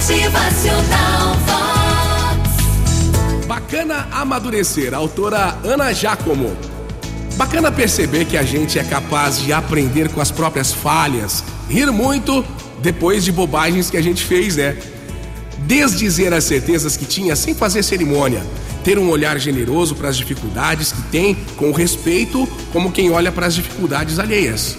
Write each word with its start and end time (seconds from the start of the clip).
Motivacional 0.00 1.36
Vox. 1.44 2.40
Bacana 3.46 4.08
amadurecer, 4.10 4.94
autora 4.94 5.58
Ana 5.62 5.92
Giacomo. 5.92 6.56
Bacana 7.36 7.70
perceber 7.70 8.24
que 8.24 8.38
a 8.38 8.42
gente 8.42 8.78
é 8.78 8.82
capaz 8.82 9.42
de 9.42 9.52
aprender 9.52 10.08
com 10.08 10.22
as 10.22 10.30
próprias 10.30 10.72
falhas, 10.72 11.44
rir 11.68 11.92
muito 11.92 12.42
depois 12.80 13.22
de 13.22 13.30
bobagens 13.30 13.90
que 13.90 13.98
a 13.98 14.02
gente 14.02 14.24
fez, 14.24 14.56
né? 14.56 14.74
Desdizer 15.66 16.32
as 16.32 16.44
certezas 16.44 16.96
que 16.96 17.04
tinha 17.04 17.36
sem 17.36 17.52
fazer 17.52 17.82
cerimônia, 17.82 18.42
ter 18.82 18.98
um 18.98 19.10
olhar 19.10 19.38
generoso 19.38 19.94
para 19.94 20.08
as 20.08 20.16
dificuldades 20.16 20.92
que 20.92 21.02
tem, 21.10 21.34
com 21.58 21.72
respeito, 21.72 22.48
como 22.72 22.90
quem 22.90 23.10
olha 23.10 23.30
para 23.30 23.44
as 23.44 23.54
dificuldades 23.54 24.18
alheias. 24.18 24.78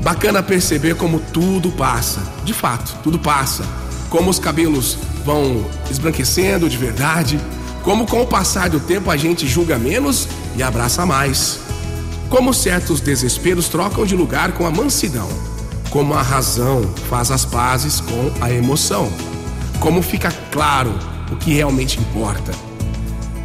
Bacana 0.00 0.44
perceber 0.44 0.94
como 0.94 1.18
tudo 1.18 1.72
passa, 1.72 2.22
de 2.44 2.54
fato, 2.54 2.96
tudo 3.02 3.18
passa. 3.18 3.87
Como 4.10 4.30
os 4.30 4.38
cabelos 4.38 4.96
vão 5.24 5.66
esbranquecendo 5.90 6.68
de 6.68 6.76
verdade, 6.76 7.38
como 7.82 8.06
com 8.06 8.22
o 8.22 8.26
passar 8.26 8.68
do 8.68 8.80
tempo 8.80 9.10
a 9.10 9.16
gente 9.16 9.46
julga 9.46 9.78
menos 9.78 10.28
e 10.56 10.62
abraça 10.62 11.06
mais. 11.06 11.60
Como 12.28 12.52
certos 12.52 13.00
desesperos 13.00 13.68
trocam 13.68 14.04
de 14.04 14.14
lugar 14.14 14.52
com 14.52 14.66
a 14.66 14.70
mansidão. 14.70 15.28
Como 15.90 16.12
a 16.12 16.20
razão 16.20 16.82
faz 17.08 17.30
as 17.30 17.44
pazes 17.44 18.00
com 18.00 18.30
a 18.42 18.52
emoção. 18.52 19.10
Como 19.80 20.02
fica 20.02 20.30
claro 20.52 20.92
o 21.32 21.36
que 21.36 21.54
realmente 21.54 21.98
importa. 21.98 22.52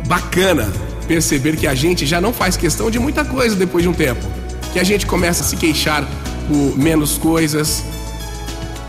Bacana 0.08 0.70
perceber 1.08 1.56
que 1.56 1.68
a 1.68 1.76
gente 1.76 2.06
já 2.06 2.20
não 2.20 2.34
faz 2.34 2.58
questão 2.58 2.92
de 2.92 3.00
muita 3.00 3.24
coisa 3.24 3.56
depois 3.56 3.84
de 3.84 3.90
um 3.90 3.94
tempo. 3.94 4.26
Que 4.74 4.80
a 4.80 4.84
gente 4.84 5.06
começa 5.06 5.44
a 5.44 5.48
se 5.48 5.56
queixar 5.56 6.06
por 6.48 6.78
menos 6.78 7.18
coisas. 7.18 7.84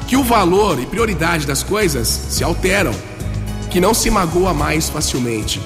Que 0.06 0.16
o 0.16 0.22
valor 0.22 0.78
e 0.80 0.86
prioridade 0.86 1.46
das 1.46 1.62
coisas 1.62 2.08
se 2.08 2.44
alteram. 2.44 2.94
Que 3.70 3.80
não 3.80 3.94
se 3.94 4.10
magoa 4.10 4.54
mais 4.54 4.88
facilmente 4.88 5.60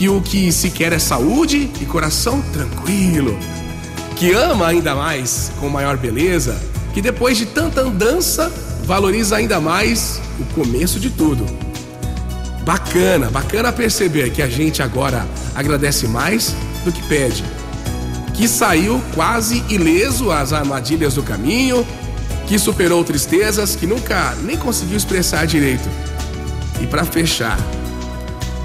que 0.00 0.08
o 0.08 0.22
que 0.22 0.50
se 0.50 0.70
quer 0.70 0.94
é 0.94 0.98
saúde 0.98 1.70
e 1.78 1.84
coração 1.84 2.40
tranquilo, 2.54 3.38
que 4.16 4.32
ama 4.32 4.68
ainda 4.68 4.94
mais 4.94 5.52
com 5.60 5.68
maior 5.68 5.98
beleza, 5.98 6.58
que 6.94 7.02
depois 7.02 7.36
de 7.36 7.44
tanta 7.44 7.82
andança 7.82 8.50
valoriza 8.86 9.36
ainda 9.36 9.60
mais 9.60 10.18
o 10.38 10.44
começo 10.54 10.98
de 10.98 11.10
tudo. 11.10 11.44
Bacana, 12.64 13.28
bacana 13.28 13.70
perceber 13.70 14.30
que 14.30 14.40
a 14.40 14.48
gente 14.48 14.82
agora 14.82 15.28
agradece 15.54 16.08
mais 16.08 16.56
do 16.82 16.90
que 16.90 17.02
pede. 17.02 17.44
Que 18.32 18.48
saiu 18.48 19.02
quase 19.14 19.62
ileso 19.68 20.32
às 20.32 20.54
armadilhas 20.54 21.16
do 21.16 21.22
caminho, 21.22 21.86
que 22.50 22.58
superou 22.58 23.02
tristezas 23.02 23.74
que 23.74 23.86
nunca 23.86 24.34
nem 24.42 24.58
conseguiu 24.58 24.98
expressar 24.98 25.46
direito. 25.46 25.88
E 26.82 26.86
para 26.86 27.06
fechar, 27.06 27.56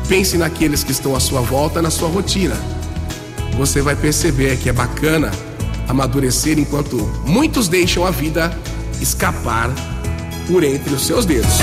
Pense 0.07 0.37
naqueles 0.37 0.83
que 0.83 0.91
estão 0.91 1.15
à 1.15 1.19
sua 1.19 1.41
volta, 1.41 1.81
na 1.81 1.89
sua 1.89 2.07
rotina. 2.07 2.55
Você 3.57 3.81
vai 3.81 3.95
perceber 3.95 4.57
que 4.57 4.69
é 4.69 4.73
bacana 4.73 5.31
amadurecer 5.87 6.59
enquanto 6.59 6.97
muitos 7.25 7.67
deixam 7.67 8.05
a 8.05 8.11
vida 8.11 8.55
escapar 9.01 9.71
por 10.47 10.63
entre 10.63 10.93
os 10.93 11.05
seus 11.05 11.25
dedos. 11.25 11.55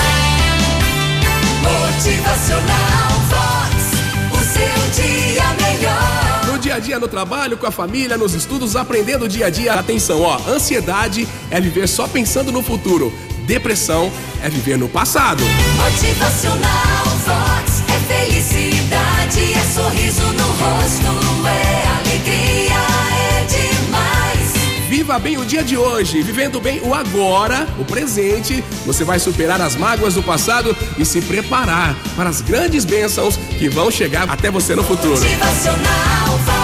Dia, 6.83 6.99
no 6.99 7.09
trabalho, 7.09 7.57
com 7.57 7.67
a 7.67 7.71
família, 7.71 8.19
nos 8.19 8.35
estudos, 8.35 8.77
aprendendo 8.77 9.29
dia 9.29 9.47
a 9.47 9.51
dia. 9.51 9.73
Atenção, 9.73 10.21
ó, 10.21 10.39
ansiedade 10.49 11.27
é 11.51 11.61
viver 11.61 11.89
só 11.89 12.07
pensando 12.07 12.53
no 12.53 12.63
futuro. 12.63 13.13
Depressão 13.47 14.11
é 14.43 14.49
viver 14.49 14.77
no 14.77 14.89
passado. 14.89 15.43
Motivacional 15.77 17.05
Vox 17.25 17.83
é 17.89 18.15
felicidade, 18.15 19.53
é 19.55 19.65
sorriso 19.73 20.23
no 20.23 20.47
rosto, 20.47 21.49
é 21.49 21.87
alegria, 22.01 22.75
é 23.15 23.45
demais. 23.45 24.53
Viva 24.89 25.19
bem 25.19 25.39
o 25.39 25.45
dia 25.45 25.65
de 25.65 25.77
hoje, 25.77 26.23
vivendo 26.23 26.61
bem 26.61 26.81
o 26.83 26.95
agora, 26.95 27.67
o 27.79 27.85
presente. 27.85 28.63
Você 28.87 29.05
vai 29.05 29.19
superar 29.19 29.61
as 29.61 29.75
mágoas 29.75 30.15
do 30.15 30.23
passado 30.23 30.77
e 30.99 31.05
se 31.05 31.21
preparar 31.21 31.97
para 32.15 32.29
as 32.29 32.41
grandes 32.41 32.85
bênçãos 32.85 33.37
que 33.59 33.69
vão 33.69 33.91
chegar 33.91 34.31
até 34.31 34.51
você 34.51 34.77
no 34.77 34.85
futuro. 34.85 35.21
Motivacional 35.21 36.39
Vox. 36.45 36.62